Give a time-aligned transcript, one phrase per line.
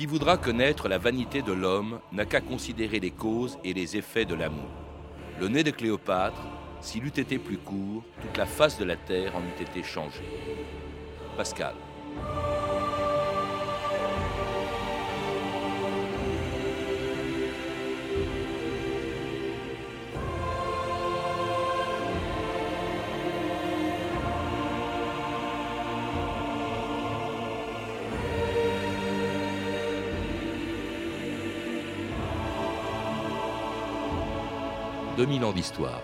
[0.00, 4.24] Qui voudra connaître la vanité de l'homme n'a qu'à considérer les causes et les effets
[4.24, 4.70] de l'amour.
[5.38, 6.40] Le nez de Cléopâtre,
[6.80, 10.24] s'il eût été plus court, toute la face de la terre en eût été changée.
[11.36, 11.74] Pascal.
[35.20, 36.00] «2000 ans d'histoire.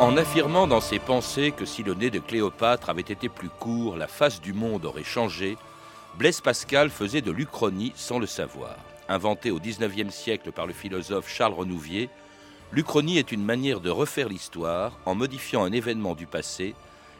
[0.00, 3.96] En affirmant dans ses pensées que si le nez de Cléopâtre avait été plus court,
[3.96, 5.56] la face du monde aurait changé,
[6.18, 8.74] Blaise Pascal faisait de l'Uchronie sans le savoir.
[9.08, 12.10] Inventée au XIXe siècle par le philosophe Charles Renouvier,
[12.72, 16.74] l'Uchronie est une manière de refaire l'histoire en modifiant un événement du passé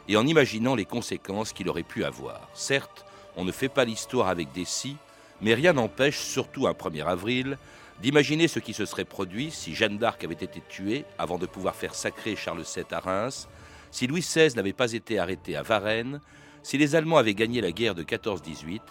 [0.09, 2.49] et en imaginant les conséquences qu'il aurait pu avoir.
[2.53, 3.05] Certes,
[3.37, 4.97] on ne fait pas l'histoire avec des si,
[5.39, 7.59] mais rien n'empêche, surtout un 1er avril,
[8.01, 11.75] d'imaginer ce qui se serait produit si Jeanne d'Arc avait été tuée avant de pouvoir
[11.75, 13.47] faire sacrer Charles VII à Reims,
[13.91, 16.19] si Louis XVI n'avait pas été arrêté à Varennes,
[16.63, 18.81] si les Allemands avaient gagné la guerre de 14-18,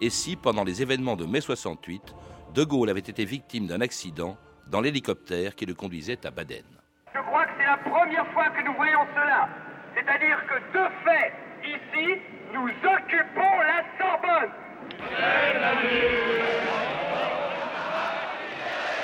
[0.00, 2.14] et si, pendant les événements de mai 68,
[2.54, 4.36] De Gaulle avait été victime d'un accident
[4.68, 6.64] dans l'hélicoptère qui le conduisait à Baden.
[7.12, 9.67] Je crois que c'est la première fois que nous voyons cela.
[10.08, 11.32] C'est-à-dire que de fait,
[11.68, 12.20] ici,
[12.54, 14.50] nous occupons la Sorbonne.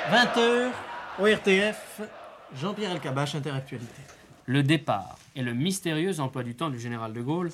[0.09, 0.71] 20h,
[1.19, 2.01] ORTF,
[2.55, 4.01] Jean-Pierre Elkabach, Interactualité.
[4.47, 7.51] Le départ et le mystérieux emploi du temps du général de Gaulle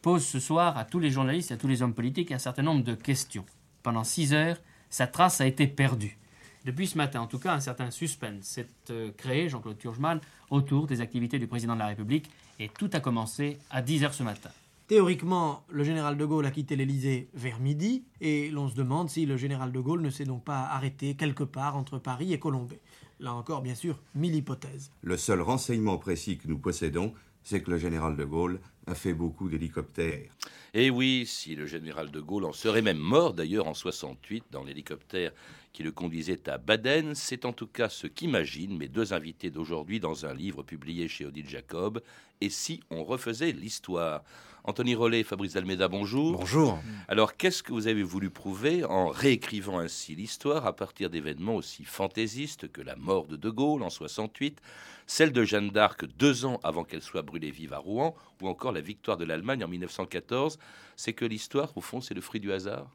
[0.00, 2.62] posent ce soir à tous les journalistes et à tous les hommes politiques un certain
[2.62, 3.46] nombre de questions.
[3.82, 4.58] Pendant six heures,
[4.90, 6.18] sa trace a été perdue.
[6.64, 10.86] Depuis ce matin, en tout cas, un certain suspense s'est euh, créé, Jean-Claude Turgeman, autour
[10.86, 14.22] des activités du président de la République, et tout a commencé à 10 heures ce
[14.22, 14.50] matin.
[14.88, 19.24] Théoriquement, le général de Gaulle a quitté l'Élysée vers midi, et l'on se demande si
[19.24, 22.80] le général de Gaulle ne s'est donc pas arrêté quelque part entre Paris et Colombey.
[23.20, 24.90] Là encore, bien sûr, mille hypothèses.
[25.02, 27.14] Le seul renseignement précis que nous possédons,
[27.44, 30.30] c'est que le général de Gaulle a fait beaucoup d'hélicoptères.
[30.74, 34.64] Et oui, si le général de Gaulle en serait même mort d'ailleurs en 68 dans
[34.64, 35.32] l'hélicoptère
[35.72, 40.00] qui le conduisait à Baden, c'est en tout cas ce qu'imaginent mes deux invités d'aujourd'hui
[40.00, 42.02] dans un livre publié chez Odile Jacob.
[42.40, 44.22] Et si on refaisait l'histoire?
[44.64, 46.38] Anthony Rollet et Fabrice Almeida, bonjour.
[46.38, 46.78] Bonjour.
[47.08, 51.84] Alors, qu'est-ce que vous avez voulu prouver en réécrivant ainsi l'histoire à partir d'événements aussi
[51.84, 54.60] fantaisistes que la mort de De Gaulle en 68,
[55.08, 58.70] celle de Jeanne d'Arc deux ans avant qu'elle soit brûlée vive à Rouen, ou encore
[58.70, 60.58] la victoire de l'Allemagne en 1914
[60.94, 62.88] C'est que l'histoire, au fond, c'est le fruit du hasard?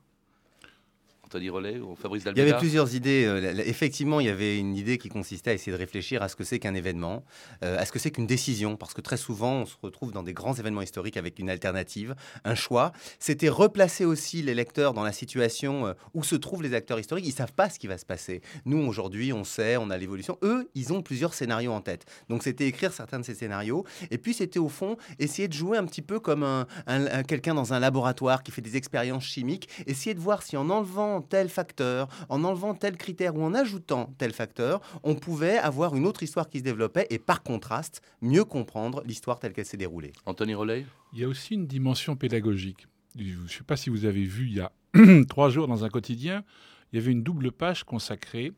[1.28, 3.26] Anthony Rollet ou Fabrice Il y avait plusieurs idées.
[3.26, 6.36] Euh, Effectivement, il y avait une idée qui consistait à essayer de réfléchir à ce
[6.38, 7.24] que c'est qu'un événement,
[7.64, 10.24] euh, à ce que c'est qu'une décision, parce que très souvent, on se retrouve dans
[10.24, 12.94] des grands événements historiques avec une alternative, un choix.
[13.20, 17.26] C'était replacer aussi les lecteurs dans la situation euh, où se trouvent les acteurs historiques.
[17.28, 18.42] Ils savent pas ce qui va se passer.
[18.66, 20.38] Nous, aujourd'hui, on sait, on a l'évolution.
[20.44, 22.06] Eux, ils ont plusieurs scénarios en tête.
[22.30, 23.86] Donc, c'était écrire certains de ces scénarios.
[24.12, 27.24] Et puis, c'était au fond essayer de jouer un petit peu comme un, un- un-
[27.24, 29.68] quelqu'un dans un laboratoire qui fait des expériences chimiques.
[29.88, 34.14] Essayer de voir si en enlevant tel facteur, en enlevant tel critère ou en ajoutant
[34.18, 38.44] tel facteur, on pouvait avoir une autre histoire qui se développait et par contraste, mieux
[38.46, 40.14] comprendre l'histoire telle qu'elle s'est déroulée.
[40.26, 42.88] Anthony Rollet Il y a aussi une dimension pédagogique.
[43.18, 44.72] Je ne sais pas si vous avez vu il y a
[45.30, 46.44] trois jours dans un quotidien,
[46.92, 48.54] il y avait une double page consacrée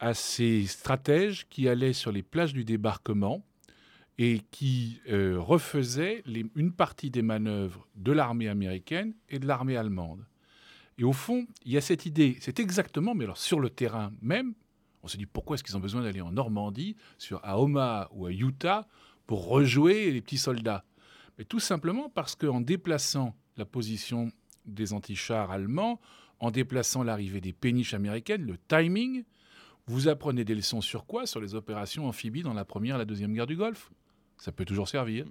[0.00, 3.44] à ces stratèges qui allaient sur les plages du débarquement
[4.16, 9.76] et qui euh, refaisaient les- une partie des manœuvres de l'armée américaine et de l'armée
[9.76, 10.24] allemande.
[10.98, 14.12] Et au fond, il y a cette idée, c'est exactement, mais alors sur le terrain
[14.20, 14.54] même,
[15.02, 18.26] on se dit pourquoi est-ce qu'ils ont besoin d'aller en Normandie, sur à Omaha ou
[18.26, 18.88] à Utah,
[19.26, 20.84] pour rejouer les petits soldats?
[21.38, 24.32] Mais tout simplement parce qu'en déplaçant la position
[24.66, 26.00] des antichars allemands,
[26.40, 29.24] en déplaçant l'arrivée des péniches américaines, le timing,
[29.86, 31.26] vous apprenez des leçons sur quoi?
[31.26, 33.90] Sur les opérations amphibies dans la première et la deuxième guerre du Golfe?
[34.36, 35.26] Ça peut toujours servir.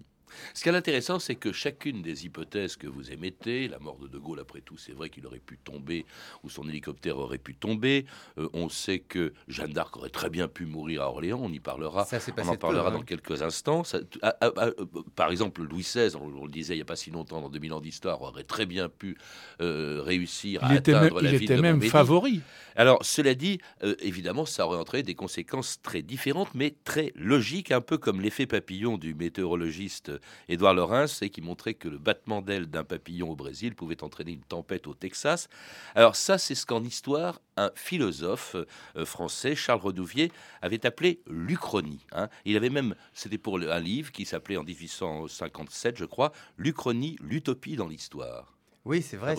[0.53, 4.07] Ce qui est intéressant, c'est que chacune des hypothèses que vous émettez, la mort de
[4.07, 6.05] De Gaulle, après tout, c'est vrai qu'il aurait pu tomber,
[6.43, 8.05] ou son hélicoptère aurait pu tomber.
[8.37, 11.59] Euh, on sait que Jeanne d'Arc aurait très bien pu mourir à Orléans, on y
[11.59, 12.05] parlera.
[12.05, 12.91] Ça On en peu, parlera hein.
[12.93, 13.83] dans quelques instants.
[13.83, 14.85] Ça- ah, ah, ah, euh,
[15.15, 17.49] par exemple, Louis XVI, on, on le disait il n'y a pas si longtemps, dans
[17.49, 19.17] 2000 ans d'histoire, aurait très bien pu
[19.61, 21.91] euh, réussir à Il était même, atteindre la il ville était de même Montmédy.
[21.91, 22.41] favori.
[22.75, 27.71] Alors, cela dit, euh, évidemment, ça aurait entraîné des conséquences très différentes, mais très logiques,
[27.71, 30.11] un peu comme l'effet papillon du météorologiste
[30.49, 34.31] Édouard Lorenz et qui montrait que le battement d'aile d'un papillon au Brésil pouvait entraîner
[34.33, 35.49] une tempête au Texas.
[35.95, 38.55] Alors ça, c'est ce qu'en histoire, un philosophe
[38.95, 40.31] euh, français, Charles Renouvier,
[40.61, 42.05] avait appelé l'Uchronie.
[42.11, 42.29] Hein.
[42.45, 47.75] Il avait même, c'était pour un livre qui s'appelait en 1857, je crois, L'Uchronie, l'utopie
[47.75, 48.56] dans l'histoire.
[48.87, 49.35] Oui, c'est vrai.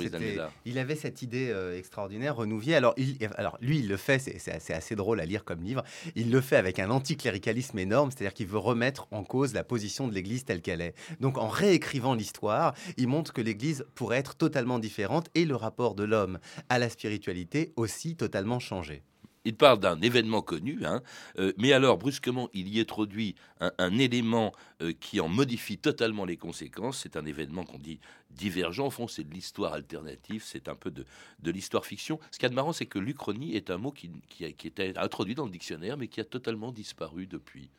[0.67, 2.75] Il avait cette idée euh, extraordinaire, Renouvier.
[2.75, 5.83] Alors, il, alors, lui, il le fait, c'est assez drôle à lire comme livre.
[6.15, 10.07] Il le fait avec un anticléricalisme énorme, c'est-à-dire qu'il veut remettre en cause la position
[10.07, 10.95] de l'Église telle qu'elle est.
[11.21, 15.95] Donc, en réécrivant l'histoire, il montre que l'Église pourrait être totalement différente et le rapport
[15.95, 19.03] de l'homme à la spiritualité aussi totalement changé.
[19.49, 21.03] Il parle d'un événement connu, hein,
[21.39, 24.53] euh, mais alors brusquement il y introduit un, élément
[24.83, 26.99] euh, qui en modifie totalement les conséquences.
[26.99, 27.99] C'est un événement qu'on dit
[28.31, 28.89] divergent.
[28.89, 31.07] Au fond, c'est de l'histoire alternative, c'est un peu de,
[31.43, 32.21] de l'histoire fiction.
[32.31, 35.47] Ce qui est marrant, c'est que l'Uchronie est un mot qui, qui, était introduit dans
[35.47, 37.71] le dictionnaire, mais qui a totalement disparu depuis.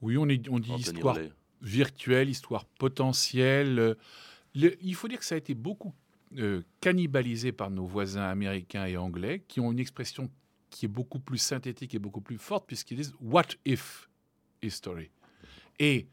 [0.00, 1.18] Oui, on, est, on dit histoire
[1.60, 3.94] virtuelle, histoire potentielle.
[4.54, 5.92] il faut dire que ça a été beaucoup
[6.38, 10.30] euh, cannibalisé par nos voisins américains et anglais, qui ont une expression
[10.70, 14.08] qui est beaucoup plus synthétique et beaucoup plus forte, puisqu'ils disent What if
[14.62, 15.10] history
[15.78, 16.08] Et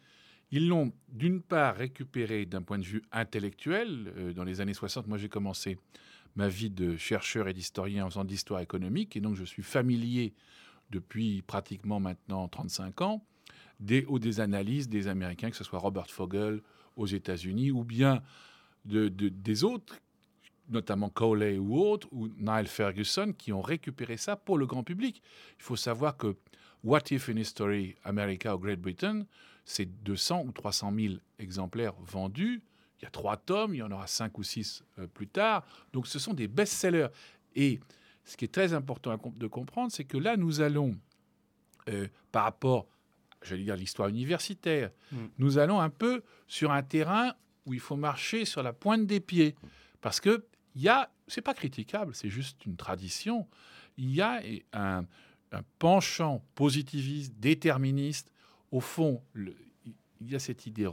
[0.51, 4.13] ils l'ont d'une part récupéré d'un point de vue intellectuel.
[4.17, 5.77] Euh, dans les années 60, moi j'ai commencé
[6.35, 9.63] ma vie de chercheur et d'historien en faisant de l'histoire économique, et donc je suis
[9.63, 10.33] familier
[10.91, 13.25] depuis pratiquement maintenant 35 ans
[13.79, 16.61] des, des analyses des Américains, que ce soit Robert Fogel
[16.95, 18.21] aux États-Unis ou bien
[18.85, 19.99] de, des autres
[20.69, 25.21] notamment Cowley ou autres, ou Niall Ferguson, qui ont récupéré ça pour le grand public.
[25.57, 26.35] Il faut savoir que
[26.83, 29.25] What If in History America ou Great Britain,
[29.65, 32.61] c'est 200 ou 300 000 exemplaires vendus.
[32.99, 35.65] Il y a trois tomes, il y en aura cinq ou six euh, plus tard.
[35.93, 37.09] Donc ce sont des best-sellers.
[37.55, 37.79] Et
[38.23, 40.97] ce qui est très important de comprendre, c'est que là, nous allons,
[41.89, 42.87] euh, par rapport,
[43.43, 45.17] j'allais dire l'histoire universitaire, mm.
[45.37, 47.33] nous allons un peu sur un terrain
[47.65, 49.55] où il faut marcher sur la pointe des pieds.
[50.01, 50.45] Parce que
[50.77, 53.47] il y a, c'est pas critiquable, c'est juste une tradition.
[53.97, 54.43] Il y a
[54.73, 55.05] un,
[55.79, 58.31] penchant positiviste, déterministe.
[58.71, 59.55] Au fond, il
[60.21, 60.87] y a cette idée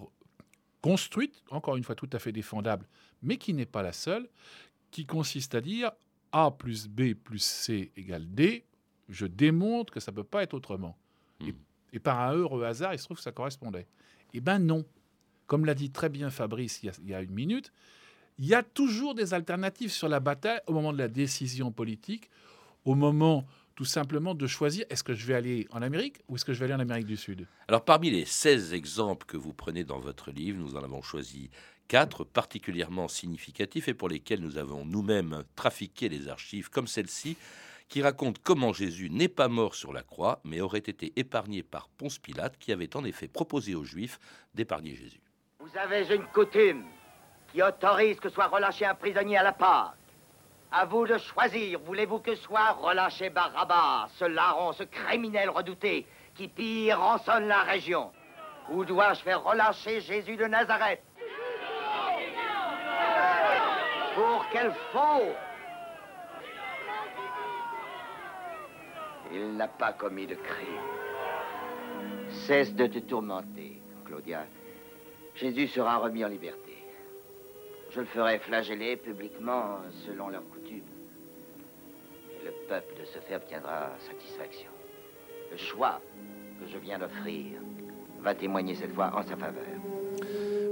[0.81, 2.87] construite, encore une fois tout à fait défendable,
[3.21, 4.27] mais qui n'est pas la seule,
[4.91, 5.93] qui consiste à dire
[6.33, 8.65] A plus B plus C égale D.
[9.11, 10.97] Je démontre que ça ne peut pas être autrement.
[11.41, 12.01] Et, hmm.
[12.01, 13.87] par un heureux hasard, il se trouve que ça correspondait.
[14.33, 14.87] Eh bien non.
[15.47, 17.71] Comme l'a dit très bien Fabrice il y a une minute,
[18.39, 22.31] il y a toujours des alternatives sur la bataille au moment de la décision politique,
[22.85, 26.45] au moment tout simplement de choisir est-ce que je vais aller en Amérique ou est-ce
[26.45, 27.47] que je vais aller en Amérique du Sud?
[27.69, 31.51] Alors parmi les 16 exemples que vous prenez dans votre livre, nous en avons choisi
[31.89, 37.37] quatre particulièrement significatifs et pour lesquels nous avons nous-mêmes trafiqué les archives comme celle-ci
[37.89, 41.89] qui raconte comment Jésus n'est pas mort sur la croix mais aurait été épargné par
[41.89, 44.19] Ponce Pilate qui avait en effet proposé aux Juifs
[44.55, 45.21] d'épargner Jésus.
[45.59, 46.85] Vous avez une coutume
[47.55, 49.95] qui autorise que soit relâché un prisonnier à la Pâque.
[50.73, 51.79] À vous de choisir.
[51.79, 56.05] Voulez-vous que soit relâché Barabbas, ce larron, ce criminel redouté
[56.35, 58.11] qui pire rançonne la région
[58.71, 61.01] Ou dois-je faire relâcher Jésus de Nazareth?
[64.17, 65.33] Pour quel faux?
[69.33, 70.81] Il n'a pas commis de crime.
[72.47, 74.45] Cesse de te tourmenter, Claudia.
[75.37, 76.74] Jésus sera remis en liberté.
[77.95, 80.83] Je le ferai flageller publiquement selon leur coutume.
[82.33, 84.71] Et le peuple de ce fait obtiendra satisfaction.
[85.53, 86.01] Le choix
[86.59, 87.61] que je viens d'offrir
[88.21, 89.63] va témoigner cette fois en sa faveur.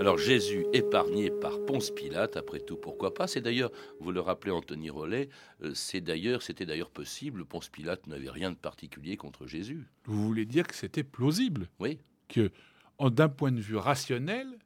[0.00, 3.28] Alors Jésus épargné par Ponce Pilate, après tout, pourquoi pas?
[3.28, 5.28] C'est d'ailleurs, vous le rappelez Anthony Rollet,
[5.62, 7.44] euh, c'est d'ailleurs, c'était d'ailleurs possible.
[7.44, 9.86] Ponce Pilate n'avait rien de particulier contre Jésus.
[10.06, 11.68] Vous voulez dire que c'était plausible?
[11.78, 12.00] Oui.
[12.26, 12.50] Que,
[12.98, 14.58] d'un point de vue rationnel,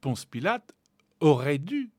[0.00, 0.72] Ponce Pilate
[1.18, 1.90] aurait dû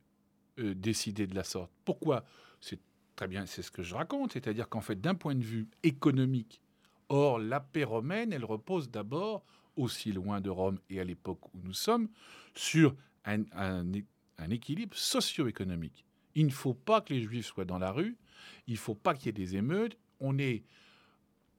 [0.60, 1.72] euh, décider de la sorte.
[1.84, 2.26] Pourquoi?
[2.62, 2.80] C'est
[3.16, 6.62] très bien, c'est ce que je raconte, c'est-à-dire qu'en fait, d'un point de vue économique,
[7.10, 9.46] or la paix romaine, elle repose d'abord,
[9.76, 12.08] aussi loin de Rome et à l'époque où nous sommes,
[12.54, 12.96] sur
[13.26, 13.44] un,
[14.38, 16.06] un équilibre socio-économique.
[16.36, 18.18] Il ne faut pas que les juifs soient dans la rue,
[18.68, 19.98] il ne faut pas qu'il y ait des émeutes.
[20.20, 20.64] On est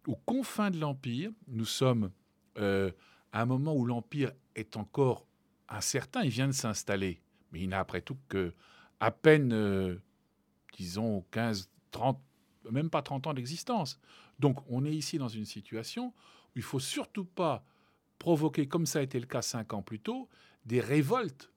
[0.06, 2.10] aux confins de l'Empire, nous sommes
[2.58, 2.90] euh,
[3.32, 5.26] à un moment où l'Empire est encore
[5.68, 7.20] incertain, il vient de s'installer,
[7.52, 8.54] mais il n'a après tout que
[9.00, 9.96] à peine, euh,
[10.76, 12.20] disons, 15, 30,
[12.70, 13.98] même pas 30 ans d'existence.
[14.38, 17.64] Donc on est ici dans une situation où il faut surtout pas
[18.18, 20.28] provoquer, comme ça a été le cas cinq ans plus tôt,
[20.64, 21.50] des révoltes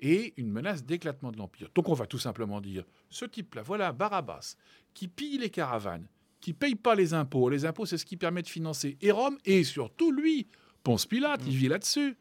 [0.00, 1.70] et une menace d'éclatement de l'Empire.
[1.74, 4.56] Donc on va tout simplement dire, ce type-là, voilà, Barabbas,
[4.94, 6.06] qui pille les caravanes,
[6.40, 7.48] qui paye pas les impôts.
[7.48, 10.48] Les impôts, c'est ce qui permet de financer et Rome, et surtout lui,
[10.84, 12.16] Ponce Pilate, il vit là-dessus.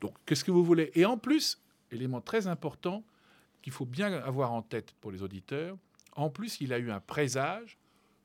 [0.00, 0.90] Donc, qu'est-ce que vous voulez?
[0.94, 3.04] Et en plus, élément très important
[3.64, 5.78] qu'il faut bien avoir en tête pour les auditeurs,
[6.16, 7.78] en plus, il a eu un présage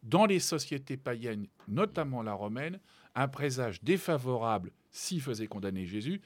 [0.03, 2.79] dans les sociétés païennes, notamment la romaine,
[3.15, 6.19] un présage défavorable s'il faisait condamner Jésus.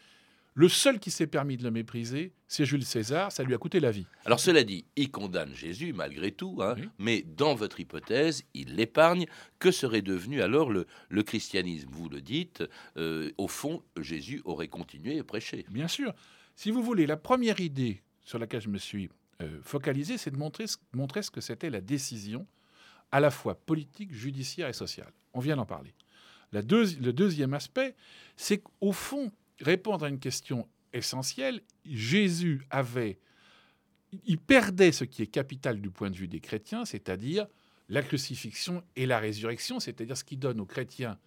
[0.55, 3.79] Le seul qui s'est permis de le mépriser, c'est Jules César, ça lui a coûté
[3.79, 4.05] la vie.
[4.25, 6.89] Alors cela dit, il condamne Jésus malgré tout, hein, Oui.
[6.97, 9.25] mais dans votre hypothèse, il l'épargne.
[9.59, 11.89] Que serait devenu alors le, le christianisme?
[11.91, 12.63] Vous le dites,
[12.97, 15.65] euh, au fond, Jésus aurait continué à prêcher.
[15.69, 16.13] Bien sûr.
[16.55, 19.09] Si vous voulez, la première idée sur laquelle je me suis
[19.41, 22.47] euh, focalisé, c'est de montrer, ce- que c'était la décision
[23.11, 25.11] à la fois politique, judiciaire et sociale.
[25.33, 25.93] On vient d'en parler.
[26.51, 26.61] Le
[27.11, 27.95] deuxième aspect,
[28.35, 33.19] c'est qu'au fond, répondre à une question essentielle, Jésus avait,
[34.25, 37.47] il perdait ce qui est capital du point de vue des chrétiens, c'est-à-dire
[37.89, 41.17] la crucifixion et la résurrection, c'est-à-dire ce qui donne aux chrétiens,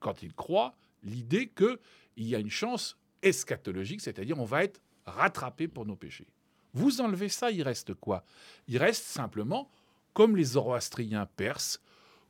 [0.00, 1.78] quand ils croient, l'idée qu'il
[2.16, 6.28] y a une chance eschatologique, c'est-à-dire on va être rattrapé pour nos péchés.
[6.72, 8.24] Vous enlevez ça, il reste quoi?
[8.66, 9.70] Il reste simplement,
[10.12, 11.80] comme les zoroastriens perses,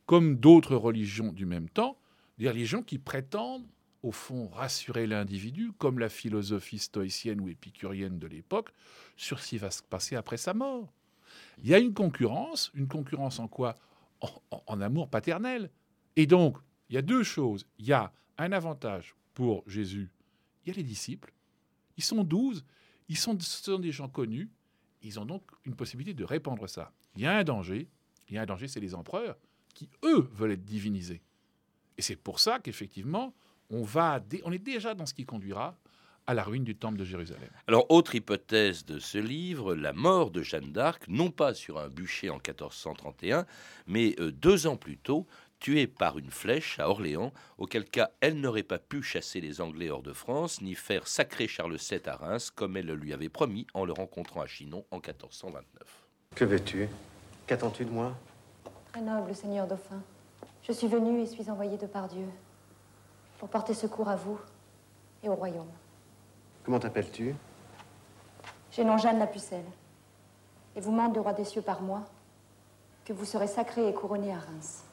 [0.05, 1.97] comme d'autres religions du même temps,
[2.37, 3.65] des religions qui prétendent,
[4.03, 8.69] au fond, rassurer l'individu, comme la philosophie stoïcienne ou épicurienne de l'époque,
[9.17, 10.93] sur ce qui va se passer après sa mort.
[11.63, 13.75] Il y a une concurrence, une concurrence en quoi?
[14.21, 15.71] En- en amour paternel.
[16.15, 16.57] Et donc,
[16.89, 17.65] il y a deux choses.
[17.79, 20.11] Il y a un avantage pour Jésus.
[20.63, 21.33] Il y a les disciples.
[21.97, 22.63] Ils sont douze.
[23.07, 24.49] Ils sont, ce sont des gens connus.
[25.01, 26.91] Ils ont donc une possibilité de répandre ça.
[27.15, 27.87] Il y a un danger.
[28.27, 29.37] Il y a un danger, c'est les empereurs
[29.73, 31.21] qui, eux, veulent être divinisés.
[31.97, 33.35] Et c'est pour ça qu'effectivement,
[33.69, 35.77] on, va on est déjà dans ce qui conduira
[36.27, 37.49] à la ruine du temple de Jérusalem.
[37.67, 41.87] Alors, autre hypothèse de ce livre, la mort de Jeanne d'Arc, non pas sur un
[41.87, 43.45] bûcher en 1431,
[43.85, 45.27] mais euh, deux ans plus tôt,
[45.59, 49.89] tuée par une flèche à Orléans, auquel cas elle n'aurait pas pu chasser les Anglais
[49.89, 53.29] hors de France, ni faire sacrer Charles VII à Reims, comme elle le lui avait
[53.29, 55.65] promis en le rencontrant à Chinon en 1429.
[56.35, 56.87] Que veux-tu?
[57.47, 58.13] Qu'attends-tu de moi?
[58.91, 60.01] Très noble Seigneur Dauphin,
[60.63, 62.27] je suis venu et suis envoyé de par Dieu
[63.39, 64.39] pour porter secours à vous
[65.23, 65.71] et au royaume.
[66.63, 67.35] Comment t'appelles-tu?
[68.71, 69.65] J'ai nom Jeanne la Pucelle
[70.75, 72.03] et vous mande le roi des cieux par moi
[73.05, 74.83] que vous serez sacré et couronné à Reims.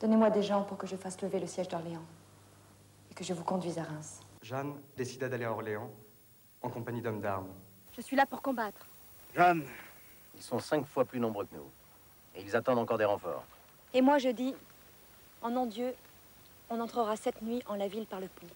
[0.00, 2.04] Donnez-moi des gens pour que je fasse lever le siège d'Orléans
[3.10, 4.20] et que je vous conduise à Reims.
[4.40, 5.90] Jeanne décida d'aller à Orléans
[6.62, 7.52] en compagnie d'hommes d'armes.
[7.94, 8.86] Je suis là pour combattre.
[9.36, 9.66] Jeanne
[10.34, 11.70] Ils sont cinq fois plus nombreux que nous.
[12.34, 13.44] Et ils attendent encore des renforts.
[13.92, 14.54] Et moi je dis,
[15.42, 15.94] en nom de Dieu,
[16.70, 18.46] on entrera cette nuit en la ville par le pont.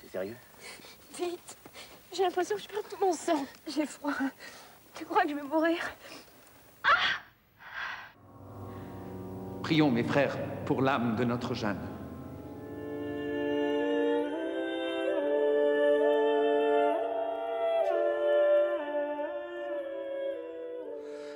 [0.00, 0.36] C'est sérieux?
[1.16, 1.56] Vite
[2.12, 3.44] J'ai l'impression que je perds tout mon sang.
[3.68, 4.12] J'ai froid.
[4.98, 5.78] Tu crois que je vais mourir
[9.62, 11.86] Prions, mes frères, pour l'âme de notre Jeanne.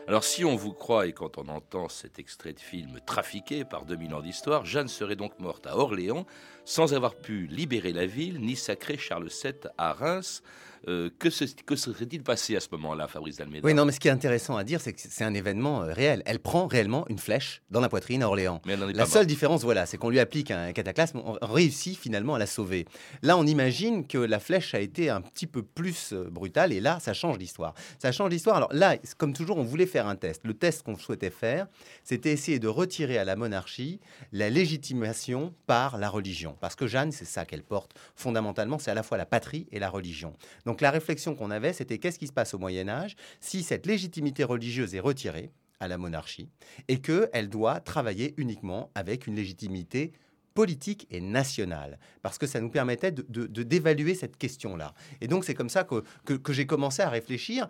[0.08, 3.84] Alors si on vous croit et quand on entend cet extrait de film trafiqué par
[3.84, 6.26] 2000 ans d'histoire, Jeanne serait donc morte à Orléans
[6.64, 10.42] sans avoir pu libérer la ville ni sacrer Charles VII à Reims.
[10.88, 14.00] Euh, que, se- que serait-il passé à ce moment-là, Fabrice Dalméda Oui, non, mais ce
[14.00, 16.22] qui est intéressant à dire, c'est que c'est un événement euh, réel.
[16.26, 18.60] Elle prend réellement une flèche dans la poitrine à Orléans.
[18.66, 21.20] Mais elle n'en est La pas seule différence, voilà, c'est qu'on lui applique un cataclysme,
[21.24, 22.86] on réussit finalement à la sauver.
[23.22, 26.80] Là, on imagine que la flèche a été un petit peu plus euh, brutale, et
[26.80, 27.74] là, ça change l'histoire.
[28.00, 28.56] Ça change l'histoire.
[28.56, 30.42] Alors là, comme toujours, on voulait faire un test.
[30.44, 31.66] Le test qu'on souhaitait faire,
[32.02, 34.00] c'était essayer de retirer à la monarchie
[34.32, 36.56] la légitimation par la religion.
[36.60, 39.78] Parce que Jeanne, c'est ça qu'elle porte fondamentalement, c'est à la fois la patrie et
[39.78, 40.34] la religion.
[40.66, 43.86] Donc la réflexion qu'on avait, c'était qu'est-ce qui se passe au Moyen Âge si cette
[43.86, 45.50] légitimité religieuse est retirée
[45.80, 46.48] à la monarchie
[46.88, 50.12] et qu'elle doit travailler uniquement avec une légitimité
[50.54, 54.94] politique et nationale, parce que ça nous permettait de, de- de- d'évaluer cette question-là.
[55.22, 57.68] Et donc c'est comme ça que, que- que j'ai commencé à réfléchir,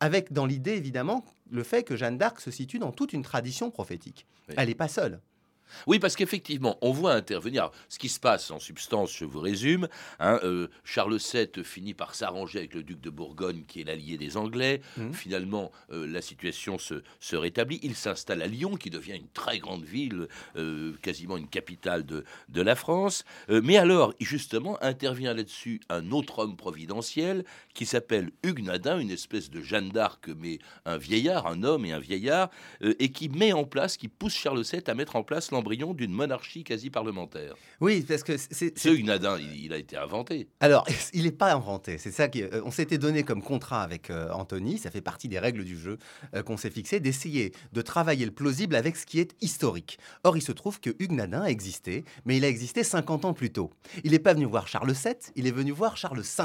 [0.00, 3.70] avec dans l'idée évidemment le fait que Jeanne d'Arc se situe dans toute une tradition
[3.70, 4.26] prophétique.
[4.48, 4.54] Oui.
[4.58, 5.20] Elle n'est pas seule.
[5.86, 7.70] Oui, parce qu'effectivement, on voit intervenir.
[7.88, 9.88] Ce qui se passe, en substance, je vous résume.
[10.20, 14.16] hein, euh, Charles VII finit par s'arranger avec le duc de Bourgogne, qui est l'allié
[14.16, 14.80] des Anglais.
[14.96, 15.12] Mhm.
[15.14, 17.80] Finalement, euh, la situation se, se rétablit.
[17.82, 22.24] Il s'installe à Lyon, qui devient une très grande ville, euh, quasiment une capitale de,
[22.48, 23.24] de la France.
[23.48, 27.44] Mais alors, justement, intervient là-dessus un autre homme providentiel
[27.74, 31.92] qui s'appelle Hugues Nadin, une espèce de Jeanne d'Arc, mais un vieillard, un homme et
[31.92, 35.50] un vieillard, et qui met en place, qui pousse Charles VII à mettre en place
[35.54, 37.54] l'embryon d'une monarchie quasi parlementaire.
[37.80, 38.76] Oui, parce que c'est.
[38.78, 40.48] Ce Huguenadin, il, il a été inventé.
[40.60, 41.96] Alors, il n'est pas inventé.
[41.98, 42.42] C'est ça qui.
[42.42, 45.78] euh, on s'était donné comme contrat avec euh, Anthony, ça fait partie des règles du
[45.78, 45.98] jeu
[46.34, 49.98] euh, qu'on s'est fixé, d'essayer de travailler le plausible avec ce qui est historique.
[50.24, 53.32] Or, il se trouve que Hugues Nadin a existé, mais il a existé 50 ans
[53.32, 53.70] plus tôt.
[54.02, 56.44] Il n'est pas venu voir Charles VII, il est venu voir Charles V.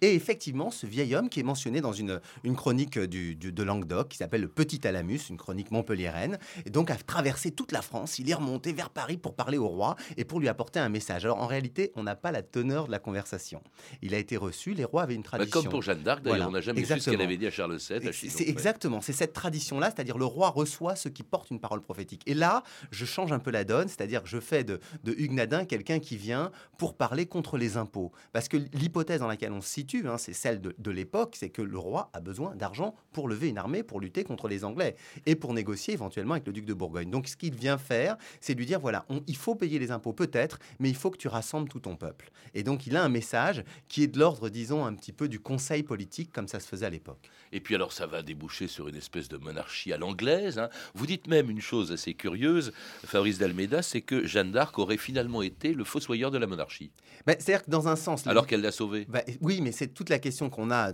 [0.00, 3.62] Et effectivement, ce vieil homme qui est mentionné dans une, une chronique du, du- de
[3.62, 7.82] Languedoc, qui s'appelle le Petit Alamus, une chronique montpelliéraine, et donc a traversé toute la
[7.82, 8.18] France.
[8.18, 11.24] Il est remonté vers Paris pour parler au roi et pour lui apporter un message.
[11.24, 13.62] Alors, en réalité, on n'a pas la teneur de la conversation.
[14.02, 15.62] Il a été reçu, les rois avaient une Bah, tradition.
[15.62, 17.16] comme pour Jeanne d'Arc, d'ailleurs, Voilà, on n'a jamais su ce exactement.
[17.16, 17.96] qu'elle avait dit à Charles VII.
[17.96, 18.32] à C'est Chinon.
[18.36, 22.22] c'est exactement, c'est cette tradition-là, c'est-à-dire le roi reçoit ceux qui portent une parole prophétique.
[22.26, 25.32] Et là, je change un peu la donne, c'est-à-dire que je fais de, de Hugues
[25.32, 28.12] Nadin quelqu'un qui vient pour parler contre les impôts.
[28.32, 31.48] Parce que l'hypothèse dans laquelle on se situe, hein, c'est celle de, de l'époque, c'est
[31.50, 34.96] que le roi a besoin d'argent pour lever une armée, pour lutter contre les Anglais
[35.26, 37.10] et pour négocier éventuellement avec le duc de Bourgogne.
[37.10, 40.12] Donc ce qu'il vient faire, c'est lui dire, voilà, on- il faut payer les impôts
[40.12, 42.30] peut-être, mais il faut que tu rassembles tout ton peuple.
[42.54, 45.40] Et donc il a un message qui est de l'ordre, disons, un petit peu du
[45.40, 47.28] conseil politique, comme ça se faisait à l'époque.
[47.52, 50.58] Et puis alors ça va déboucher sur une espèce de monarchie à l'anglaise.
[50.58, 50.68] hein.
[50.94, 52.72] Vous dites même une chose assez curieuse,
[53.04, 56.90] Fabrice d'Almeida, c'est que Jeanne d'Arc aurait finalement été le fossoyeur de la monarchie,
[57.26, 58.26] Ben, C'est-à-dire que dans un sens...
[58.26, 59.06] alors qu'elle l'a sauvée.
[59.08, 60.92] Bah, oui, mais c'est toute la question qu'on a,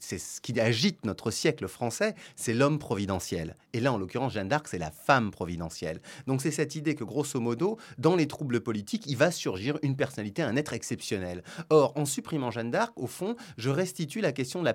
[0.00, 3.54] c'est ce qui agite notre siècle français, c'est l'homme providentiel.
[3.72, 6.00] Et là, en l'occurrence, Jeanne d'Arc, c'est la femme providentielle.
[6.26, 9.96] Donc c'est cette idée que, grosso modo, dans les troubles politiques, il va surgir une
[9.96, 11.42] personnalité, un être exceptionnel.
[11.70, 14.70] Or, en supprimant Jeanne d'Arc, au fond, je restitue la question de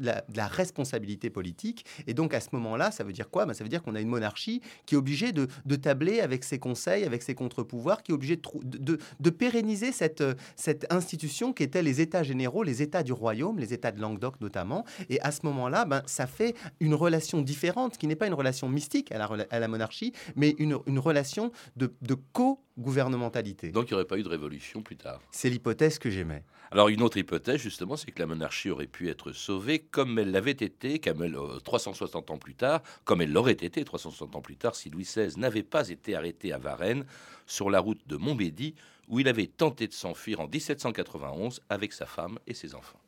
[0.00, 1.84] la, responsabilité politique.
[2.06, 3.46] Et donc, à ce moment-là, ça veut dire quoi?
[3.46, 6.44] Ben, Ça veut dire qu'on a une monarchie qui est obligée de, de tabler avec
[6.44, 8.42] ses conseils, avec ses contre-pouvoirs, qui est obligée de,
[8.78, 10.24] de- de- pérenniser cette,
[10.56, 14.40] cette institution qui était les États généraux, les États du royaume, les États de Languedoc
[14.40, 14.84] notamment.
[15.08, 18.68] Et à ce moment-là, ben, ça fait une relation différente, qui n'est pas une relation
[18.68, 21.29] mystique à la, à la monarchie, mais une, une relation
[21.76, 23.70] de, de co-gouvernementalité.
[23.70, 25.20] Donc il n'y aurait pas eu de révolution plus tard.
[25.30, 26.44] C'est l'hypothèse que j'émets.
[26.70, 30.30] Alors une autre hypothèse justement, c'est que la monarchie aurait pu être sauvée comme elle
[30.30, 34.40] l'avait été, comme elle, euh, 360 ans plus tard, comme elle l'aurait été 360 ans
[34.40, 37.04] plus tard si Louis XVI n'avait pas été arrêté à Varennes
[37.46, 38.74] sur la route de Montmédy
[39.08, 43.00] où il avait tenté de s'enfuir en 1791 avec sa femme et ses enfants.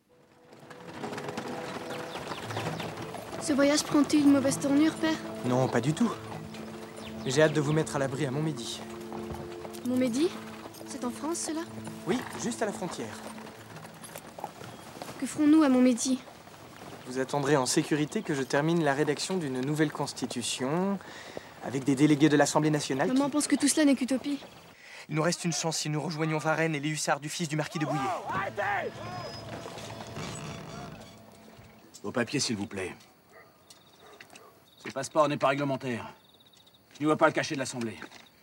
[3.40, 5.16] Ce voyage prend-il une mauvaise tournure, père?
[5.46, 6.12] Non, pas du tout.
[7.24, 8.80] J'ai hâte de vous mettre à l'abri à Montmédy.
[9.86, 10.28] Montmédy?
[10.86, 11.60] C'est en France, cela?
[12.06, 13.14] Oui, juste à la frontière.
[15.20, 16.18] Que ferons-nous à Montmédy?
[17.06, 20.98] Vous attendrez en sécurité que je termine la rédaction d'une nouvelle constitution
[21.64, 23.08] avec des délégués de l'Assemblée nationale.
[23.08, 24.40] Maman pense que tout cela n'est qu'utopie.
[25.08, 27.56] Il nous reste une chance si nous rejoignons Varennes et les hussards du fils du
[27.56, 28.00] marquis de Bouillé.
[32.02, 32.94] Vos papiers, s'il vous plaît.
[34.84, 36.12] Ce passeport n'est pas réglementaire.
[36.94, 37.96] Je n'y vois pas le cachet de l'Assemblée.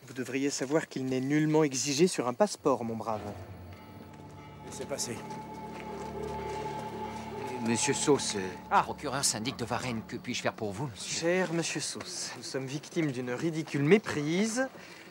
[0.08, 3.22] Vous devriez savoir qu'il n'est nullement exigé sur un passeport, mon brave.
[4.66, 5.16] Laissez passer.
[7.66, 8.40] Monsieur Sauce, euh,
[8.72, 8.84] Ah.
[8.84, 12.66] procureur syndic de Varennes, que puis-je faire pour vous, monsieur Cher monsieur Sauce, nous sommes
[12.66, 14.68] victimes d'une ridicule méprise.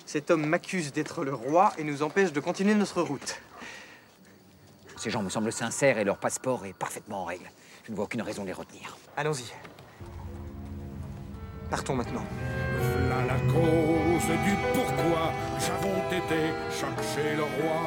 [0.06, 3.38] Cet homme m'accuse d'être le roi et nous empêche de continuer notre route.
[4.96, 7.48] Ces gens me semblent sincères et leur passeport est parfaitement en règle.
[7.84, 8.96] Je ne vois aucune raison de les retenir.
[9.16, 9.44] Allons-y.
[11.70, 12.24] Partons maintenant.
[13.26, 17.82] La cause du pourquoi j'avons été chercher le roi.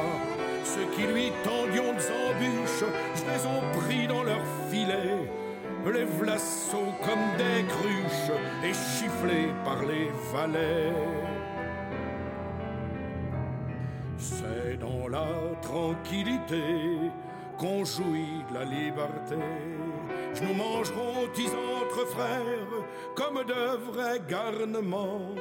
[0.64, 2.84] Ceux qui lui tendions des embûches,
[3.16, 5.16] je les ont pris dans leur filet.
[5.84, 8.30] Les vlassos comme des cruches
[8.64, 8.72] et
[9.64, 10.92] par les valets.
[14.16, 15.26] C'est dans la
[15.60, 16.62] tranquillité
[17.58, 19.36] qu'on jouit de la liberté.
[20.34, 21.50] Je nous mangerons dix
[21.92, 25.34] entre frères comme de vrais garnements.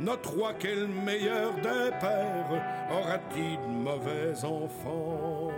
[0.00, 5.50] Notre roi, quel meilleur des pères, aura-t-il de mauvais enfants?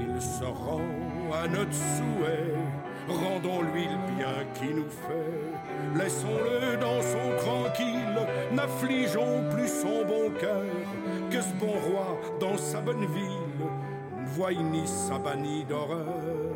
[0.00, 0.80] Il se rend
[1.32, 2.54] à notre souhait,
[3.08, 5.98] rendons-lui le bien qu'il nous fait.
[5.98, 10.62] Laissons-le dans son tranquille, n'affligeons plus son bon cœur,
[11.30, 13.66] que ce bon roi dans sa bonne ville
[14.16, 16.51] ne voie ni sa bannie d'horreur.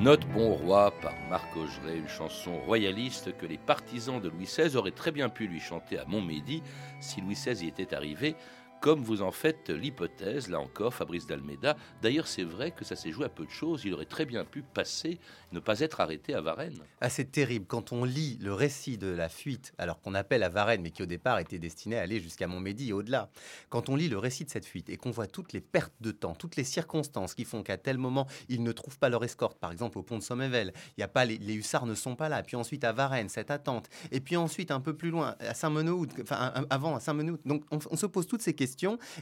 [0.00, 4.74] Notre bon roi par Marc Augeret, une chanson royaliste que les partisans de Louis XVI
[4.76, 6.62] auraient très bien pu lui chanter à Montmédy
[7.00, 8.34] si Louis XVI y était arrivé,
[8.80, 11.76] comme vous en faites l'hypothèse, là encore, Fabrice d'Almeida.
[12.02, 13.84] D'ailleurs, c'est vrai que ça s'est joué à peu de choses.
[13.84, 15.18] Il aurait très bien pu passer,
[15.52, 16.80] ne pas être arrêté à Varennes.
[17.00, 17.66] Ah, c'est terrible.
[17.66, 21.02] Quand on lit le récit de la fuite, alors qu'on appelle à Varennes, mais qui
[21.02, 23.30] au départ était destiné à aller jusqu'à Montmédy et au-delà,
[23.68, 26.10] quand on lit le récit de cette fuite et qu'on voit toutes les pertes de
[26.10, 29.58] temps, toutes les circonstances qui font qu'à tel moment, ils ne trouvent pas leur escorte,
[29.58, 32.16] par exemple au pont de Sommevel, il y a pas les, les hussards ne sont
[32.16, 35.36] pas là, puis ensuite à Varennes, cette attente, et puis ensuite un peu plus loin,
[35.40, 37.40] à Saint-Menoud, enfin avant à Saint-Menoud.
[37.44, 38.69] Donc on, on se pose toutes ces questions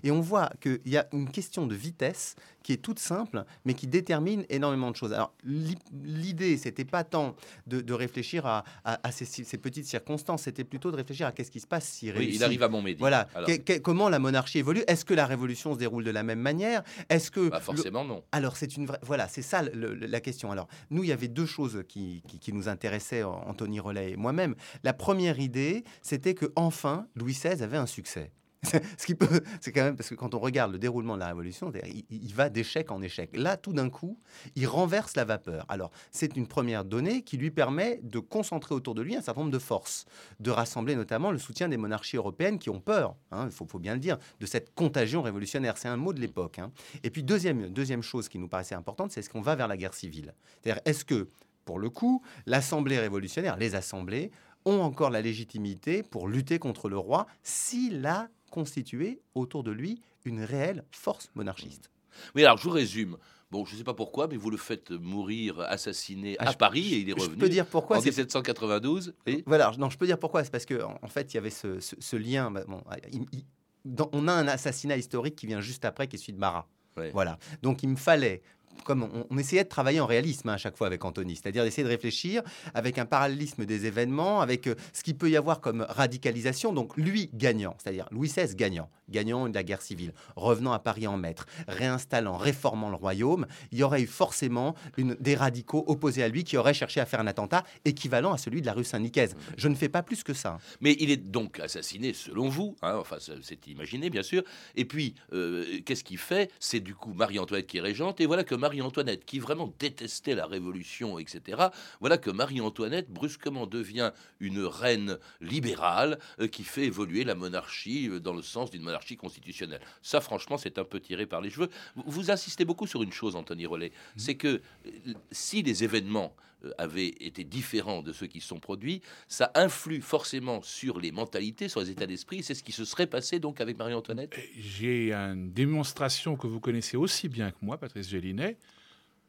[0.03, 3.73] et on voit qu'il y a une question de vitesse qui est toute simple, mais
[3.75, 5.13] qui détermine énormément de choses.
[5.13, 7.35] Alors l'i- l'idée, c'était pas tant
[7.67, 11.33] de, de réfléchir à, à- à ces, ces petites circonstances, c'était plutôt de réfléchir à
[11.33, 12.99] qu'est-ce qui se passe s'il Oui, il arrive à Montmédy.
[12.99, 13.29] Voilà.
[13.35, 13.49] Alors.
[13.49, 14.83] Que- que- comment la monarchie évolue?
[14.87, 16.83] Est-ce que la révolution se déroule de la même manière?
[17.09, 18.23] Est-ce que Bah, forcément, non.
[18.33, 18.99] alors, c'est une vraie.
[19.03, 20.51] Voilà, c'est ça le- le- la question.
[20.53, 24.17] Alors, nous, il y avait deux choses qui, qui- qui nous intéressaient, Anthony Rollet et
[24.17, 24.55] moi-même.
[24.85, 28.31] La première idée, c'était que enfin, Louis XVI avait un succès.
[28.63, 31.29] Ce qui peut, c'est quand même parce que quand on regarde le déroulement de la
[31.29, 31.73] Révolution,
[32.11, 33.31] il, va d'échec en échec.
[33.37, 34.19] Là, tout d'un coup,
[34.57, 35.65] il renverse la vapeur.
[35.69, 39.43] Alors, c'est une première donnée qui lui permet de concentrer autour de lui un certain
[39.43, 40.07] nombre de forces,
[40.41, 43.79] de rassembler notamment le soutien des monarchies européennes qui ont peur, hein, il faut, faut
[43.79, 45.79] bien le dire, de cette contagion révolutionnaire.
[45.79, 46.59] C'est un mot de l'époque.
[46.59, 46.73] hein.
[47.05, 49.77] Et puis, deuxième, deuxième chose qui nous paraissait importante, c'est est-ce qu'on va vers la
[49.77, 51.29] guerre civile C'est-à-dire, est-ce que,
[51.65, 54.31] pour le coup, l'Assemblée révolutionnaire, les assemblées,
[54.65, 60.01] ont encore la légitimité pour lutter contre le roi s'il a constitué autour de lui
[60.25, 61.91] une réelle force monarchiste
[62.35, 63.17] Oui, alors je vous résume.
[63.51, 66.57] Bon, je ne sais pas pourquoi, mais vous le faites mourir, assassiné Ah, à je-
[66.59, 67.39] Paris et il est je revenu.
[67.39, 69.15] peux dire pourquoi, En c'est- 1792.
[69.27, 70.45] Et Voilà, non, je peux dire pourquoi.
[70.45, 72.51] C'est parce que en en fait, il y avait ce, ce- ce lien.
[72.51, 73.45] bah, bon, il- il-
[73.87, 76.69] dans- on a un assassinat historique qui vient juste après, qui est celui de Marat.
[77.13, 77.39] Voilà.
[77.63, 78.43] Donc, il me fallait.
[78.85, 81.85] Comme on, essayait de travailler en réalisme hein, à chaque fois avec Anthony, c'est-à-dire d'essayer
[81.85, 82.43] de réfléchir
[82.75, 86.73] avec un parallélisme des événements, avec euh, ce qu'il peut y avoir comme radicalisation.
[86.73, 91.07] Donc lui gagnant, c'est-à-dire Louis XVI gagnant, gagnant de la guerre civile, revenant à Paris
[91.07, 96.29] en maître, réinstallant, réformant le royaume, il y aurait eu forcément des radicaux opposés à
[96.29, 99.37] lui qui auraient cherché à faire un attentat équivalent à celui de la rue Saint-Nicaise.
[99.57, 100.59] Je ne fais pas plus que ça.
[100.81, 104.43] Mais il est donc assassiné selon vous, hein, enfin c'est imaginé bien sûr.
[104.77, 106.51] Et puis euh, qu'est-ce qu'il fait?
[106.59, 110.47] C'est du coup Marie-Antoinette qui est régente, et voilà que Marie-Antoinette, qui vraiment détestait la
[110.47, 111.69] Révolution, etc.,
[112.01, 118.21] voilà que Marie-Antoinette brusquement devient une reine libérale euh, qui fait évoluer la monarchie euh,
[118.21, 119.81] dans le sens d'une monarchie constitutionnelle.
[120.03, 121.69] Ça, franchement, c'est un peu tiré par les cheveux.
[121.95, 124.91] Vous, insistez beaucoup sur une chose, Anthony Rollet, c'est que euh,
[125.31, 126.35] si les événements
[126.65, 131.13] euh, avaient été différents de ceux qui se sont produits, ça influe forcément sur les
[131.13, 132.43] mentalités, sur les états d'esprit.
[132.43, 134.35] C'est ce qui se serait passé donc avec Marie-Antoinette.
[134.57, 138.57] J'ai une démonstration que vous connaissez aussi bien que moi, Patrice Gélinet,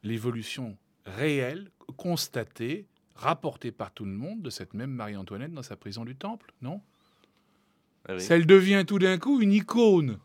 [0.02, 6.04] l'évolution réelle, constatée, rapportée par tout le monde de cette même Marie-Antoinette dans sa prison
[6.04, 6.80] du Temple, non?
[8.08, 8.26] Ah oui.
[8.30, 10.18] Elle devient tout d'un coup une icône.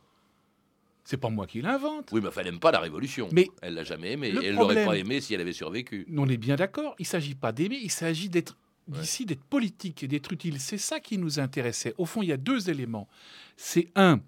[1.04, 2.10] C'est pas moi qui l'invente.
[2.12, 3.30] Oui, mais enfin, elle n'aime pas la Révolution.
[3.32, 4.32] Mais elle l'a jamais aimée.
[4.32, 6.08] le Et elle l'aurait pas aimée si elle avait survécu.
[6.18, 6.96] On est bien d'accord.
[6.98, 8.58] Il ne s'agit pas d'aimer, il s'agit d'être
[8.88, 10.60] d'ici, d'être politique et d'être utile.
[10.60, 11.94] C'est ça qui nous intéressait.
[11.98, 13.08] Au fond, il y a deux éléments.
[13.56, 14.20] C'est un,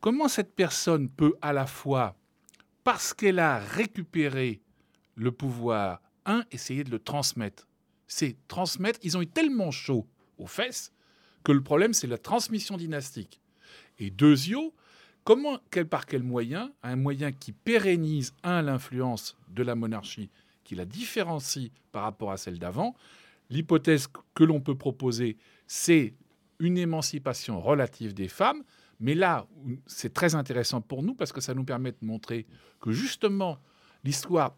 [0.00, 2.16] comment cette personne peut à la fois,
[2.84, 4.60] parce qu'elle a récupéré
[5.16, 7.66] le pouvoir, un, essayer de le transmettre.
[8.06, 8.98] C'est transmettre.
[9.02, 10.06] Ils ont eu tellement chaud
[10.38, 10.92] aux fesses
[11.42, 13.40] que le problème, c'est la transmission dynastique.
[13.98, 14.74] Et deuxio,
[15.24, 20.30] comment, par quel moyen, un moyen qui pérennise, l'influence de la monarchie,
[20.64, 22.94] qui la différencie par rapport à celle d'avant.
[23.48, 26.14] L'hypothèse que l'on peut proposer, c'est
[26.60, 28.62] une émancipation relative des femmes.
[29.00, 29.46] Mais là,
[29.86, 32.46] c'est très intéressant pour nous parce que ça nous permet de montrer
[32.80, 33.58] que justement,
[34.04, 34.56] l'histoire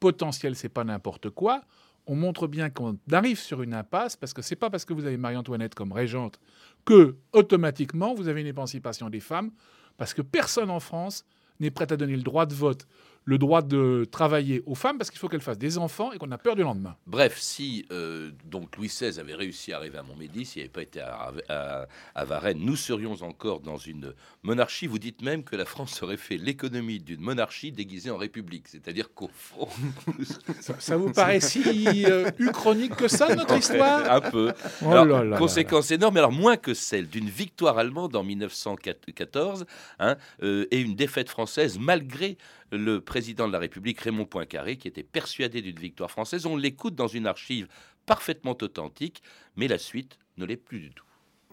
[0.00, 1.62] potentielle, c'est pas n'importe quoi.
[2.06, 5.04] On montre bien qu'on arrive sur une impasse parce que c'est pas parce que vous
[5.04, 6.40] avez Marie-Antoinette comme régente
[6.84, 9.50] que automatiquement vous avez une émancipation des femmes
[9.96, 11.24] parce que personne en France
[11.60, 12.86] n'est prêt à donner le droit de vote,
[13.24, 16.30] le droit de travailler aux femmes parce qu'il faut qu'elles fassent des enfants et qu'on
[16.32, 16.96] a peur du lendemain.
[17.06, 20.82] Bref, si euh, donc Louis XVI avait réussi à arriver à Montmédy, s'il n'avait pas
[20.82, 24.86] été à, à- à Varennes, nous serions encore dans une monarchie.
[24.86, 28.66] Vous dites même que la France aurait fait l'économie d'une monarchie déguisée en république.
[28.68, 29.68] C'est-à-dire qu'au fond...
[30.60, 34.10] Ça, ça vous paraît si euh, uchronique que ça, notre histoire?
[34.10, 34.52] Un peu.
[34.84, 38.22] Oh Alors, là là là conséquence énorme, alors moins que celle d'une victoire allemande en
[38.22, 39.64] 1914
[39.98, 42.36] hein, euh, et une défaite française malgré
[42.70, 46.46] le président de la République Raymond Poincaré qui était persuadé d'une victoire française.
[46.46, 47.68] On l'écoute dans une archive
[48.06, 49.22] parfaitement authentique,
[49.54, 51.04] mais la suite ne l'est plus du tout.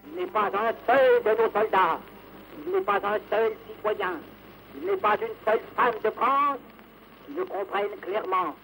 [0.08, 2.00] Il n'est pas un seul de nos soldats,
[2.65, 4.22] il n'est pas un seul citoyen,
[4.74, 6.60] il n'est pas une seule femme de France
[7.26, 8.56] qui ne comprenne clairement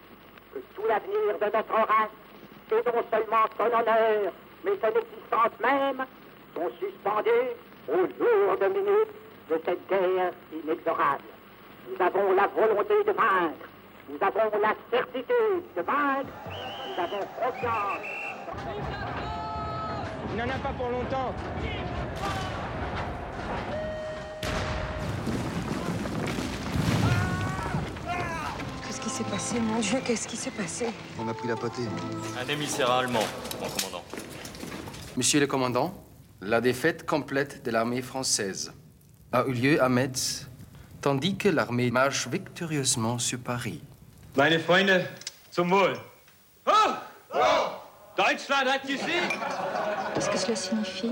[0.53, 2.15] que tout l'avenir de notre race,
[2.71, 4.31] et non seulement son honneur,
[4.63, 6.05] mais son existence même,
[6.55, 7.51] sont suspendus
[7.89, 9.15] aux lourdes minutes
[9.49, 10.31] de cette guerre
[10.63, 11.35] inexorable.
[11.88, 13.67] Nous avons la volonté de vaincre.
[14.10, 16.30] Nous avons la certitude de vaincre.
[16.88, 18.00] Nous avons confiance.
[20.32, 21.34] Il n'en a pas pour longtemps.
[28.86, 30.00] Qu'est-ce qui s'est passé, mon Dieu?
[30.06, 30.88] Qu'est-ce qui s'est passé?
[31.19, 31.84] On a pris la potée.
[32.39, 33.24] Un émissaire allemand,
[33.62, 34.04] mon commandant.
[35.15, 35.93] Monsieur le commandant,
[36.41, 38.74] la défaite complète de l'armée française
[39.32, 40.48] a eu lieu à Metz,
[41.05, 43.79] tandis que l'armée marche victorieusement sur Paris.
[44.35, 45.05] Meine Freunde,
[45.51, 45.93] zum Wohl.
[46.65, 46.71] Oh!
[48.17, 49.37] Deutschland hat gesiegt!
[50.15, 51.11] Qu'est-ce que cela signifie?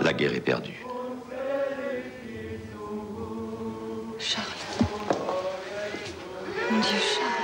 [0.00, 0.86] La guerre est perdue.
[4.18, 4.46] Charles.
[6.70, 7.40] Mon Dieu, Charles.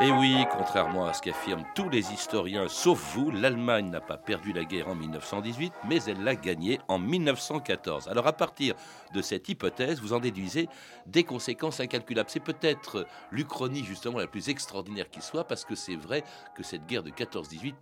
[0.00, 4.52] Et oui, contrairement à ce qu'affirment tous les historiens, sauf vous, l'Allemagne n'a pas perdu
[4.52, 8.08] la guerre en 1918, mais elle l'a gagnée en 1914.
[8.08, 8.74] Alors à partir
[9.12, 10.68] de cette hypothèse, vous en déduisez
[11.06, 12.30] des conséquences incalculables.
[12.30, 16.22] C'est peut-être l'Uchronie justement la plus extraordinaire qui soit, parce que c'est vrai
[16.54, 17.74] que cette guerre de 14-18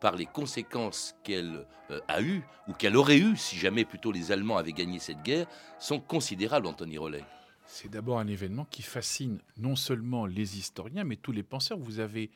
[0.00, 4.32] par les conséquences qu'elle euh, a eues, ou qu'elle aurait eues si jamais plutôt les
[4.32, 5.46] Allemands avaient gagné cette guerre,
[5.78, 7.24] sont considérables, Anthony Rollet.
[7.66, 11.78] C'est d'abord un événement qui fascine non seulement les historiens, mais tous les penseurs.
[11.78, 12.30] Vous avez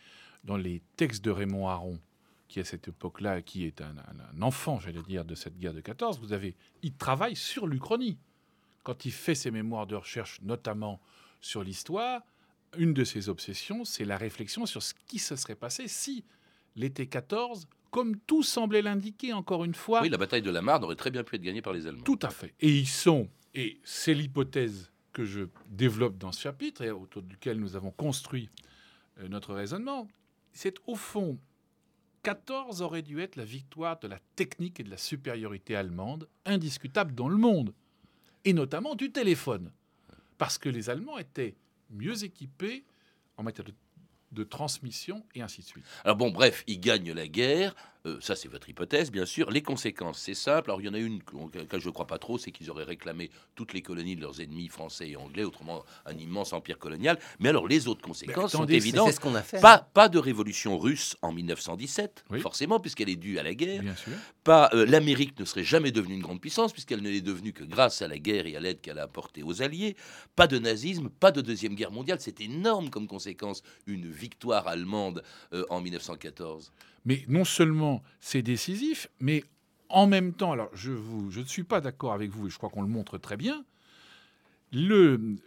[0.45, 2.01] dans les textes de Raymond Aron,
[2.49, 3.95] qui à cette époque-là, qui est un,
[4.41, 8.19] enfant, j'allais dire, de cette guerre de 14, vous avez, il travaille sur l'Uchronie.
[8.85, 11.01] Quand il fait ses mémoires de recherche, notamment
[11.41, 12.23] sur l'histoire,
[12.77, 16.25] une de ses obsessions, c'est la réflexion sur ce qui se serait passé si
[16.77, 20.85] l'été 14, comme tout semblait l'indiquer encore une fois, Oui, la bataille de la Marne
[20.85, 22.05] aurait très bien pu être gagnée par les Allemands.
[22.05, 22.55] tout à fait.
[22.61, 27.59] Et ils sont, et c'est l'hypothèse que je développe dans ce chapitre et autour duquel
[27.59, 28.50] nous avons construit
[29.18, 30.07] euh, notre raisonnement,
[30.52, 31.40] c'est au fond,
[32.22, 37.16] 14 aurait dû être la victoire de la technique et de la supériorité allemande, indiscutable
[37.16, 37.74] dans le monde,
[38.44, 39.72] et notamment du téléphone,
[40.37, 41.57] parce que les Allemands étaient
[41.90, 42.85] mieux équipés
[43.37, 43.74] en matière de,
[44.31, 45.85] de transmission et ainsi de suite.
[46.04, 47.74] Alors bon, bref, ils gagnent la guerre.
[48.09, 49.51] Euh, ça, c'est votre hypothèse, bien sûr.
[49.51, 50.71] Les conséquences, c'est simple.
[50.71, 52.85] Alors, il y en a une que je ne crois pas trop, c'est qu'ils auraient
[52.85, 57.18] réclamé toutes les colonies de leurs ennemis français et anglais, autrement un immense empire colonial.
[57.38, 59.09] Mais alors, les autres conséquences sont attendez, évidentes.
[59.09, 59.61] c'est ce qu'on a fait.
[59.61, 63.83] Pas, pas de révolution russe en 1917, forcément, puisqu'elle est due à la guerre.
[63.83, 64.12] Bien sûr.
[64.44, 67.64] Pas euh, l'Amérique ne serait jamais devenue une grande puissance, puisqu'elle ne l'est devenue que
[67.64, 69.97] grâce à la guerre et à l'aide qu'elle a apportée aux Alliés.
[70.37, 72.18] Pas de nazisme, pas de deuxième guerre mondiale.
[72.21, 76.73] C'est énorme comme conséquence une victoire allemande euh, en 1914.
[77.04, 79.44] Mais non seulement c'est décisif, mais
[79.88, 82.82] en même temps, alors je, ne suis pas d'accord avec vous, et je crois qu'on
[82.82, 83.64] le montre très bien,
[84.72, 85.38] une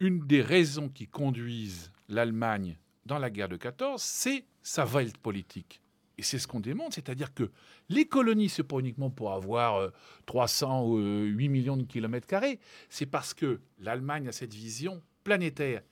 [0.00, 5.80] des raisons qui conduisent l'Allemagne dans la guerre de 14, c'est sa Welt politique.
[6.18, 7.50] Et c'est ce qu'on démontre, c'est-à-dire que
[7.88, 9.90] les colonies, c'est pas uniquement pour avoir euh,
[10.26, 12.60] 300 ou euh, 8 millions de kilomètres carrés,
[12.90, 15.82] c'est parce que l'Allemagne a cette vision planétaire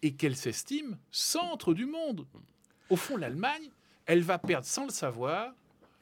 [0.00, 2.26] et qu'elle s'estime centre du monde.
[2.88, 3.70] Au fond, l'Allemagne,
[4.06, 5.52] elle va perdre sans le savoir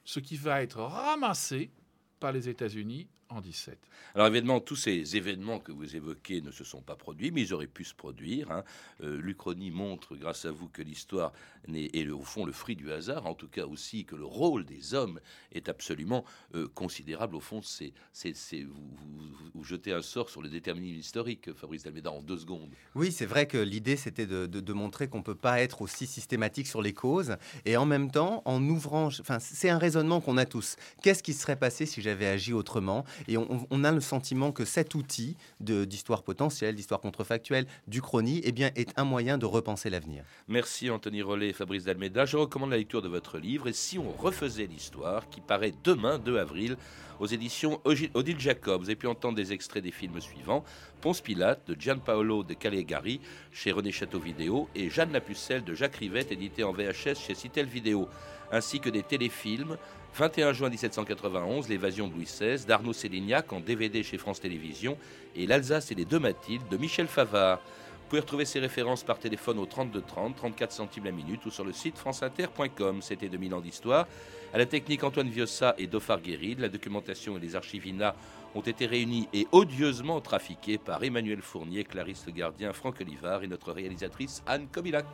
[0.03, 1.71] ce qui va être ramassé
[2.19, 3.77] par les États-Unis en 17.
[4.15, 7.53] Alors évidemment, tous ces événements que vous évoquez ne se sont pas produits, mais ils
[7.53, 8.51] auraient pu se produire.
[8.51, 8.63] hein.
[9.01, 11.33] Euh, L'Uchronie montre, grâce à vous, que l'histoire
[11.67, 14.65] n'est- est au fond le fruit du hasard, en tout cas aussi que le rôle
[14.65, 15.19] des hommes
[15.51, 17.35] est absolument euh, considérable.
[17.35, 21.83] Au fond, c'est vous, vous- vous- vous jetez un sort sur le déterminisme historique, Fabrice
[21.83, 22.71] Dalméda, en deux secondes.
[22.95, 25.81] Oui, c'est vrai que l'idée, c'était de, de- de montrer qu'on ne peut pas être
[25.81, 27.35] aussi systématique sur les causes.
[27.65, 29.07] Et en même temps, en ouvrant...
[29.07, 30.75] Enfin, c'est un raisonnement qu'on a tous.
[31.01, 33.05] Qu'est-ce qui serait passé si j'avais agi autrement?
[33.27, 38.71] Et on, a le sentiment que cet outil d'histoire potentielle, d'histoire contrefactuelle, d'Uchronie, eh bien,
[38.75, 40.23] est un moyen de repenser l'avenir.
[40.47, 42.25] Merci Anthony Rollet et Fabrice Dalméda.
[42.25, 43.67] Je recommande la lecture de votre livre.
[43.67, 46.77] Et si on refaisait l'histoire, qui paraît demain, 2 avril,
[47.19, 48.81] aux éditions Odile Jacob.
[48.81, 50.63] Vous avez pu entendre des extraits des films suivants
[51.01, 53.19] Ponce Pilate de Gianpaolo de Calegari
[53.51, 57.35] chez René Château Vidéo et Jeanne la Pucelle de Jacques Rivette, édité en VHS chez
[57.35, 58.07] Citel Vidéo,
[58.53, 59.77] ainsi que des téléfilms
[60.15, 64.95] 21 juin 1791, L'évasion de Louis XVI d'Arnaud Sélignac en DVD chez France Télévisions
[65.35, 67.57] et L'Alsace et les deux Mathildes de Michel Favard.
[67.57, 71.49] Vous pouvez retrouver ces références par téléphone au 32 30, 34 centimes la minute ou
[71.49, 73.01] sur le site franceinter.com.
[73.01, 74.07] C'était 2000 ans d'histoire.
[74.53, 76.59] À la technique, Antoine Viossa et Dofar Guéride.
[76.59, 78.13] La documentation et les archives INA
[78.53, 83.47] ont été réunies et odieusement trafiquées par Emmanuel Fournier, Clarisse Le Gardien, Franck Olivard et
[83.47, 85.07] notre réalisatrice Anne Kobilac.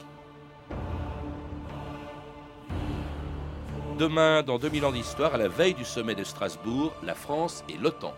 [4.00, 7.78] Demain, dans 2000 ans d'histoire, à la veille du sommet de Strasbourg, la France et
[7.78, 8.14] l'OTAN.